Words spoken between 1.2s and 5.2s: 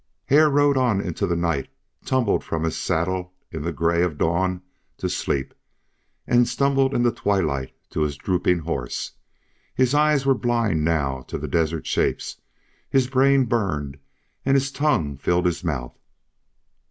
the night, tumbled from his saddle in the gray of dawn to